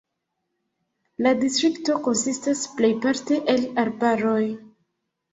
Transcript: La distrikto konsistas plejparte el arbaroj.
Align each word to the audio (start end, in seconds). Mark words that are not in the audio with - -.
La 1.25 1.33
distrikto 1.41 1.97
konsistas 2.07 2.63
plejparte 2.79 3.37
el 3.53 3.61
arbaroj. 3.83 4.41